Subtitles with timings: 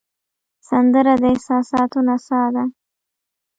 [0.67, 2.63] سندره د احساساتو نڅا ده